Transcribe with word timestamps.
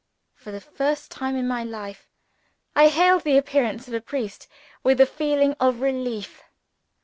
For 0.33 0.49
the 0.49 0.59
first 0.59 1.11
time 1.11 1.35
in 1.35 1.47
my 1.47 1.63
life, 1.63 2.09
I 2.75 2.87
hailed 2.87 3.21
the 3.21 3.37
appearance 3.37 3.87
of 3.87 3.93
a 3.93 4.01
priest 4.01 4.47
with 4.81 4.99
a 4.99 5.05
feeling 5.05 5.53
of 5.59 5.79
relief. 5.79 6.41